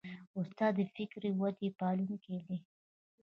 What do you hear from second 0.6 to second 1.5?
د فکري